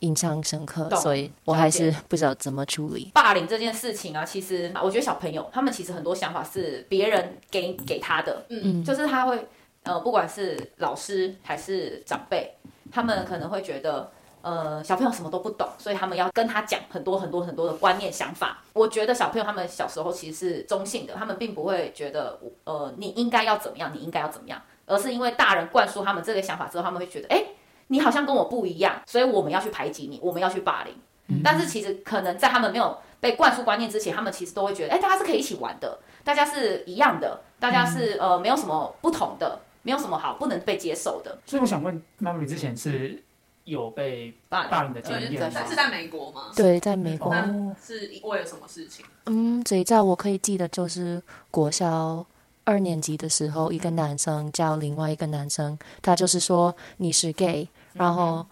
[0.00, 4.26] 印象深刻，所以我还是不知道怎么处理霸凌这件事情啊。
[4.26, 9.48] 其实我觉得小朋友他们其实很多想法是别人给给他的，嗯，就是他会
[9.84, 12.52] 呃，不管是老师还是长辈，
[12.90, 14.12] 他们可能会觉得。
[14.42, 18.58] 呃，小朋友什么都不懂，所以他们要跟他讲很多很多很多的观念想法。
[18.72, 27.44] 我觉得小朋友他们小时候其实是中性的，他们并不会觉得呃你应该要怎么样，你应该要怎么样，而是因为大人灌输他们这个想法之后，他们会觉得，哎，
[27.86, 30.92] 你好像跟我不一样，所以我们要去排挤你，我们要去霸凌。
[31.28, 41.38] 嗯、但是其实可能在他们没有被灌输观念之前，他们其实都会觉得，哎，大家是可以一起玩的，大家是一样的，大家是呃没有什么不同的，没有什么好不能被接受的。
[41.46, 43.22] 所以我想问妈妈，你之前是？
[43.64, 46.50] 有被霸凌的经验，但是在美国吗？
[46.56, 47.32] 对，在美国。
[47.80, 49.04] 是为了什么事情？
[49.26, 52.26] 嗯，最早我可以记得就是国小
[52.64, 58.44] 二年级的时候，一个男生叫另外一个男生，他就是说你是 gay，然后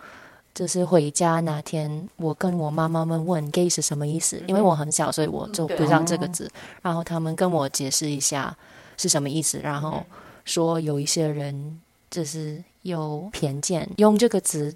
[0.54, 6.48] 就是回家那天，我跟我妈妈们问 gay 是什么意思，因为我很小，所以我就不知道这个字。
[6.82, 8.56] 然后他们跟我解释一下
[8.96, 10.04] 是什么意思，然后
[10.44, 14.72] 说有一些人就是有偏见，用这个字。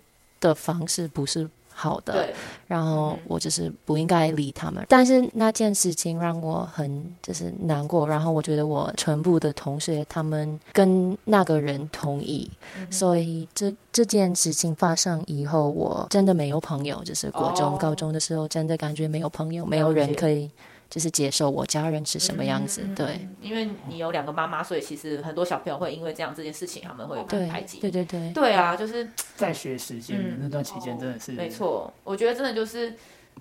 [0.48, 2.34] 的方式不是好的，对。
[2.68, 4.82] 然后我就是不应该理他们。
[4.82, 20.50] 嗯、但是那件事情让我很就是难过，然后我觉得我全部的同学他们跟那个人同意，嗯、所以这这件事情发生以后，我真的没有朋友，就是国中、哦、高中的时候，真的感觉没有朋友，没有人可以。
[20.90, 27.80] 就是接受我家人是什么样子，嗯、对，因为你有两个妈妈，所以其实很多小朋友会因为这样这件事情，他们会排挤。
[27.80, 31.92] 对对对，对啊，就是在学时间、嗯、那段期间，真的是没错。
[32.04, 32.94] 我觉得真的就是，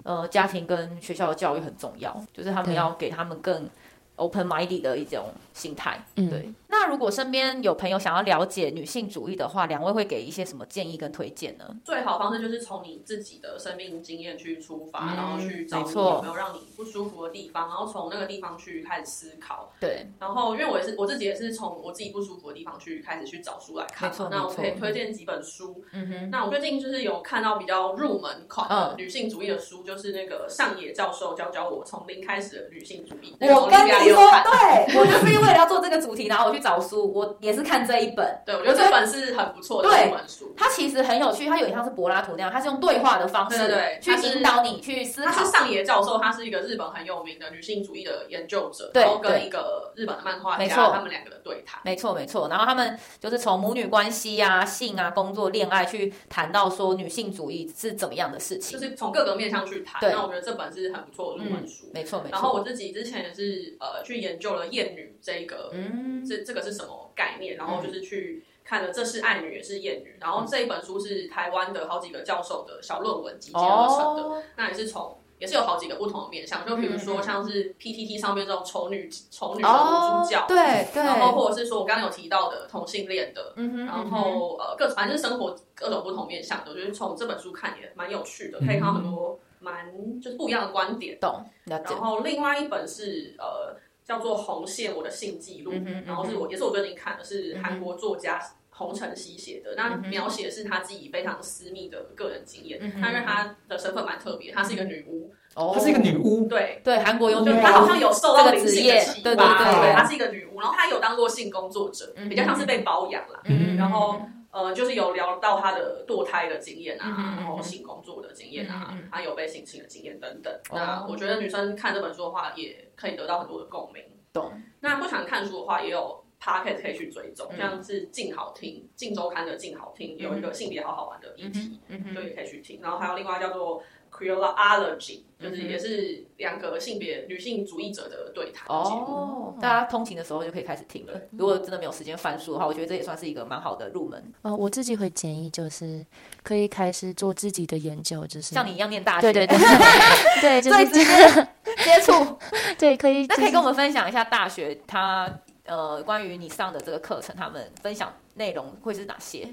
[0.03, 3.69] 呃，家庭跟学校的教育很重要，就是他们要给他们更
[4.15, 6.03] open minded 的一种心态。
[6.15, 6.51] 嗯、对。
[6.67, 11.65] 那如果身边有朋友想要了解女性主义的话，两位会给一些什么建议跟推荐呢？
[11.85, 19.71] 最好方式就是从你自己的生命经验去出发，嗯、然后去找你有没有让你不舒服的地方，然后从那个地方去开始思考。
[19.79, 24.11] 对，然后因为我也是我自己也是从我自己不舒服的地方去开始去找书来看。
[24.31, 25.83] 那我可以推荐几本书。
[25.91, 26.29] 嗯哼。
[26.31, 33.35] 那我最近就是有看到比较入门款的女性主义的书，就是那个上野教授教教我从零开始的女性主义。
[33.39, 38.41] 我跟你说，对，我就是因为要做这个主题，然后我去找书，我也是看这一本。
[38.45, 40.53] 对，我觉得这本是很不错的一本书。
[40.55, 45.31] 它其实很有趣，它有点像是柏拉图那样，它是用对话的方式，对，去引导你去思考。
[45.31, 51.81] 他是上野教授，他是一个日本很有名的女性主义的研究者，然后跟一个日本的漫画家，他们两个的对谈。
[51.83, 52.47] 没错，没错。
[52.47, 60.01] 然后他们就是从母女关系啊、性啊、工作、恋爱去谈到说女性主义是怎么样的事情，就是从各个面向去谈。
[60.11, 61.85] 那我觉得这本是很不错的入门书。
[61.93, 62.31] 没错，没错。
[62.31, 67.55] 然后我自己之前也是呃去研究了厌女这个，嗯，这这个是什么概念？
[67.57, 68.45] 然后就是去。
[68.65, 70.15] 看了，这是爱女，也是厌女。
[70.21, 74.23] 然后这一本书是台湾的好几个教授的小论文集结而成的。
[74.23, 76.65] 哦、那也是从，也是有好几个不同的面向。
[76.65, 81.03] 就比如说，像是 PTT 上面这种丑女、丑女的主角，对对。
[81.03, 83.85] 然后或者是说我刚刚有提到的同性恋的，嗯。
[83.85, 91.19] 然后呃，各反正生活各种不同面向的，我觉得从这本书看也蛮有趣的，可以看到很多蛮就是不一样的观点。
[91.19, 91.45] 懂。
[91.65, 93.75] 然后另外一本是呃。
[94.03, 98.39] 叫做《红线：我的性记录》，嗯哼，然后是我也是我最近看的，是韩国作家
[98.69, 99.75] 洪承熙写的。
[99.75, 102.79] 那描写的是他自己非常私密的个人经验。
[102.99, 105.31] 他因为他的身份蛮特别，她是一个女巫。
[105.55, 106.47] 哦，她是一个女巫。
[106.47, 109.23] 对对，韩国有女巫，她好像有受到灵性的启发。
[109.23, 113.41] 对对对，她是一个女巫，然后她有当过性工作者，比较像是被包养啦。
[113.45, 114.19] 嗯，然后。
[114.53, 120.53] 呃，就是有聊到他的堕胎的经验啊，嗯嗯嗯，然后性工作的经验啊，他有被性侵的经验等等。
[120.69, 124.03] 哦、那我觉得女生看这本书的话，也可以得到很多的共鸣。
[124.31, 124.51] 懂。
[124.79, 131.79] 那不想看书的话，也有 Podcast 可以去追踪，嗯、像是静好听，静周刊的静好听，有一个性别好好玩的议题，
[132.13, 132.79] 就也可以去听。
[132.79, 133.81] 然后还有另外叫做。
[134.13, 141.13] Queerology 就是也是两个性别女性主义者的对谈哦，大家通勤的时候就可以开始听了。
[141.31, 144.23] 如果真的没有时间翻书的话，我觉得这也算是一个蛮好的入门。
[144.43, 146.05] 呃，我自己会建议就是
[146.43, 149.57] 可以开始做自己的研究，就是像你一样念大学，对对对，
[150.39, 151.47] 对，就是直接
[151.83, 152.37] 接触，
[152.77, 153.25] 对，可以。
[153.25, 155.29] 那可以跟我们分享一下大学它
[155.65, 159.49] 呃关于你上的这个课程，他们分享内容会是哪些？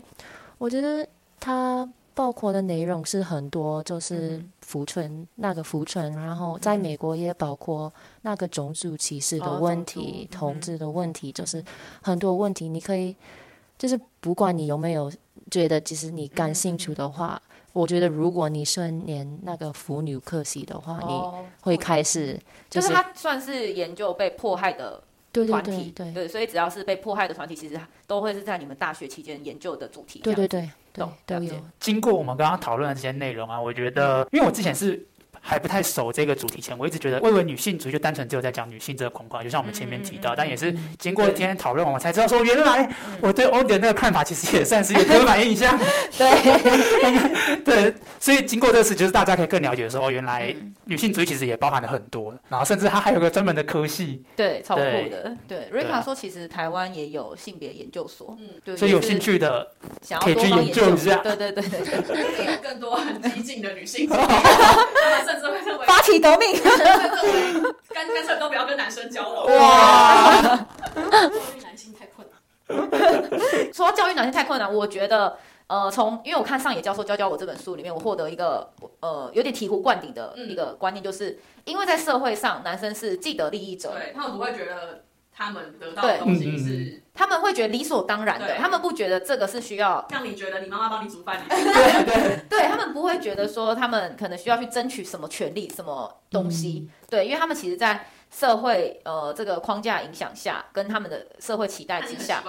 [0.58, 1.08] 我觉得
[1.40, 1.88] 他。
[2.20, 11.64] 包括的内容是很多，就是福村那个福村，然后在美国也包括那个种族歧视的问题、同志的问题，就是
[12.02, 12.68] 很多问题。
[12.68, 13.16] 你可以，
[13.78, 15.10] 就是不管你有没有
[15.50, 17.40] 觉得，其实你感兴趣的话，
[17.72, 21.22] 我觉得如果你顺念那个腐女科系的话，你
[21.62, 25.02] 会开始，就是他算是研究被迫害的。
[25.32, 30.20] 对团体对对，对，所以只要是被迫害的团体，其实都会是在你们大学期间研究的主题。
[30.20, 31.54] 对对对，懂都有。
[31.78, 35.06] 经过我们刚刚讨论的这些内容啊，我觉得，因为我之前是。
[35.40, 42.88] 还不太熟这个主题前，我一直觉得，我以为女性主义就单纯只有在讲女性这个框框，就像我们前面提到，但也是经过今天讨论，我才知道说，原来
[43.20, 45.78] 我对欧点那个看法其实也算是有刻板印象。
[46.16, 54.22] 对，对，所以经过这次，就是大家可以更了解说，哦，原来女性主义其实也包含了很多，然后甚至它还有个专门的科系。
[54.36, 55.34] 对，超酷的。
[55.48, 59.66] 对，瑞卡说，其实台湾也有性别研究所，嗯，对，所以有兴趣的
[60.20, 61.16] 可以去研究一下。
[61.16, 64.08] 对对对对更多很激进的女性。
[65.30, 66.60] 甚至会认为发起革命，
[67.88, 69.46] 干干脆都不要跟男生交往。
[69.46, 71.02] 哇，教
[71.56, 72.36] 育男性太困难。
[73.72, 75.38] 说教育男性太困难，我觉得
[75.68, 85.04] 呃，从因为我看上野教授教教我这本书里面，我获得一个呃有点醍醐灌顶的一个观念，就是因为在社会上，男生是既得利益者，对他们不会觉得。
[85.40, 90.06] 他们得到的东西是，他们会觉得理所当然的，他们不觉得这个是需要。
[90.10, 102.44] 像你觉得你妈妈帮你煮饭， 对对对，他们不会觉得说他们可能需要去争取什么权利、什么东西，嗯、对，因为他们其实，在社会呃这个框架影响下，跟他们的社会期待之下，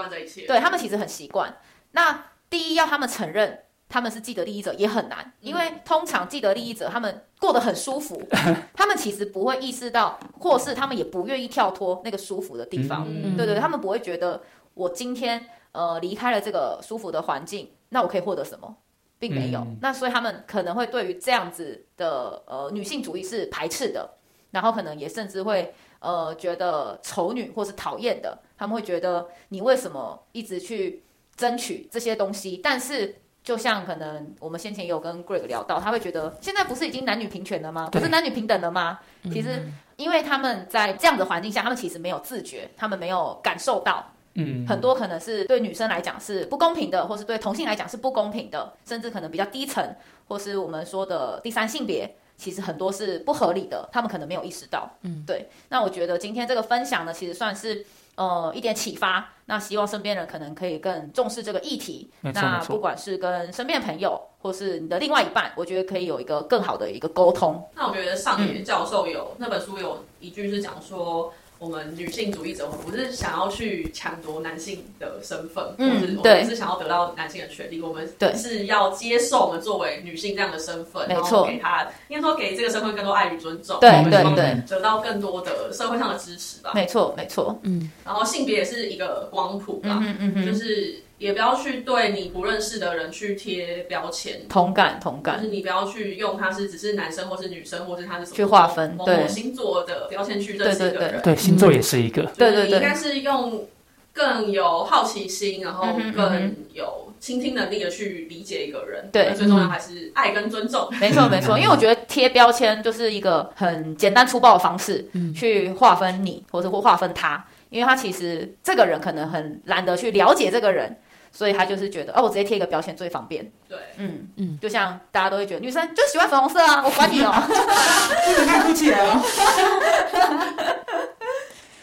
[0.45, 1.56] 对他们其实很习惯。
[1.91, 3.60] 那第一要他们承认。
[3.91, 8.23] 他们是既得利益者也很难，因为通常既得利益者他们过得很舒服，
[8.73, 13.06] 他们其实不会意识到，或是他们也不愿意跳脱那个舒服的地方。
[13.10, 14.41] 嗯、对对，他们不会觉得
[14.75, 18.77] 我今天呃离开了这个舒服的环境，那我可以获得什么，
[19.19, 19.60] 并没有。
[19.60, 24.10] 嗯、那所以他们可能会对于这样子的呃女性主义是排斥的，
[24.51, 28.39] 然后可能也甚至会呃觉得丑女或是讨厌的。
[28.58, 31.04] 他们会觉得你为什么一直去
[31.36, 33.17] 争取这些东西，但是。
[33.43, 37.89] 就像可能我们先前有跟 Greg 聊到，他会觉得现在不是已经男女平权了吗？
[37.92, 39.00] 不是男女平等了吗？
[39.23, 39.67] 其实，
[39.98, 49.96] 因为他们在这样的环境下，他们其实没有自觉，他们没有感受到，嗯，很多可能是对女生来讲是不公平的，或是对同性来讲是不公平的，甚至可能比较低层，
[50.27, 54.87] 或是我们说的第三性别，其实很多是不合理的，他们可能没有意识到。
[55.02, 55.50] 嗯，对。
[55.69, 57.85] 那我觉得今天这个分享呢，其实算是
[58.15, 59.29] 呃一点启发。
[59.45, 62.09] 那希望身边人可能可以更重视这个议题。
[62.21, 67.62] 那不管是跟身边朋友，或是你的另外一半，我觉得可以有一个更好的一个沟通。
[67.75, 71.33] 那我觉得上野教授有、嗯、那本书有一句是讲说。
[71.62, 86.71] 我们女性主义者，我们不是想要去抢夺男性的身份，嗯，或者我们是想要得到男性的权利，我们是要接受我们作为女性这样的身份，然后给他，应该说给这个身份更多爱与尊重，对对对，得到更多的社会上的支持吧。
[86.73, 91.03] 没错没错，嗯，然后性别也是一个光谱吧，嗯嗯嗯，就是。
[91.22, 101.22] 也不要去对你不认识的人去贴标签，同感同感，就是你不要去用他是只是男生或是女生，或是他是什么去划分某某星座的标签去认识一个人。
[101.22, 102.24] 对，星座也是一个。
[102.36, 103.67] 对对对，应该是用
[104.12, 109.08] 更有好奇心，然后更有倾听能力的去理解一个人。
[109.12, 110.90] 对，最重要还是爱跟尊重。
[111.00, 120.98] 没错没错，因为我觉得贴标签就是一个很简单粗暴的方式，去划分你，或者或划分他，因为他其实这个人可能很懒得去了解这个人。
[121.32, 123.50] 所以他就是觉得，哦，我直接贴一个标签最方便。
[123.67, 127.32] 对，嗯嗯，就像大家都会觉得女生就喜欢粉红色啊，我管你哦，
[128.46, 129.23] 看不起了。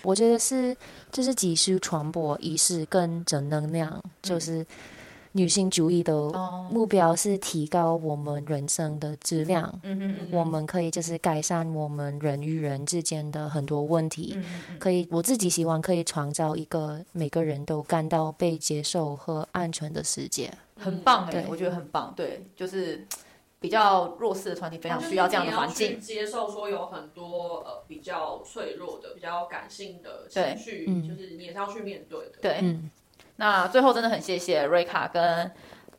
[0.02, 0.76] 我觉得是，
[1.10, 4.64] 就是急需传播仪式跟正能量，就是。
[5.38, 6.12] 女性主义的
[6.68, 9.72] 目标是提高我们人生的质量。
[9.84, 14.32] 嗯嗯，我们可以就是改善我们人与人之间的很多问题。
[14.34, 20.52] 嗯嗯，可以，我自己希望可以创造一个每个人都感到被接受和安全的世界。
[20.76, 22.12] 很棒哎，我觉得很棒。
[22.16, 23.06] 对，就是
[23.60, 26.00] 比较弱势的团体非常需要这样的环境。
[26.00, 32.38] 接受说有很多呃比较脆弱的、比较感性的情绪，就是你也是要去面对的。
[32.42, 32.58] 对。
[32.62, 32.90] 嗯
[33.40, 35.50] 那最后真的很谢谢瑞卡跟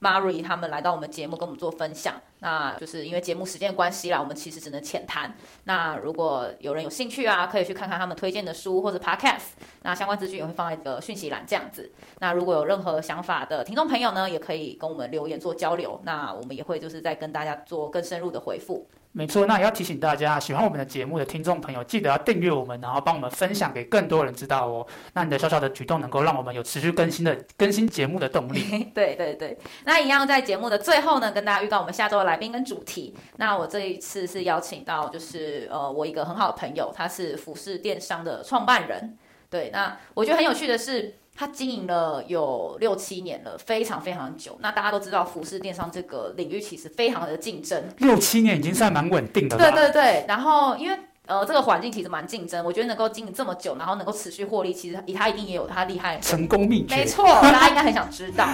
[0.01, 2.15] Mary 他们来到我们节目跟我们做分享。
[2.41, 5.33] 那就是因为节目时间关系啦，我们其实只能浅谈。
[5.63, 9.51] 那如果有人有兴趣啊，可以去看看他们推荐的书或者 Podcast。
[9.83, 11.91] 那相关资讯也会放在一个讯息栏这样子。
[12.19, 15.99] 那如果有任何想法的听众朋友呢，也可以跟我们留言做交流。
[16.03, 18.85] 那我们也会就是再跟大家做更深入的回复。
[19.19, 24.87] 没错，那也要提醒大家，喜欢我们的节目的听众朋友，记得要订阅我们，然后帮我们分享给更多人知道哦。
[25.11, 28.61] 那你的小小的举动，能够让我们有持续更新的更新节目的动力。
[28.95, 33.13] 对对对，那一样在节目的最后呢，跟大家预告我们下周的来宾跟主题。
[33.35, 39.17] 那我这一次是邀请到，就是呃，我一个很好的朋友，他是服饰电商的创办人。
[39.49, 41.15] 对，那我觉得很有趣的是。
[41.39, 44.57] 他经营了有六七年了，非常非常久。
[44.59, 47.81] 那大家都知道，服饰电商这个领域其实非常的竞争。
[47.99, 49.71] 六七年已经算蛮稳定的了。
[49.71, 56.93] 对对对，然后因为呃这个环境其实蛮竞争，我觉得能够经营这么久，然后能够持续获利，其实他一定也有他厉害成功秘诀。
[56.93, 58.45] 没错，大家应该很想知道。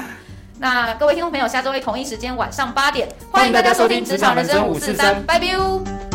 [0.59, 6.14] 那各位听众朋友，下周一同一时间晚上八点，欢迎大家收听《职场人生五四三》，拜拜。